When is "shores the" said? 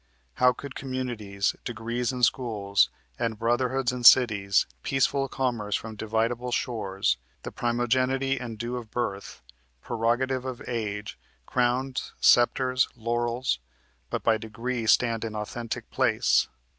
6.51-7.51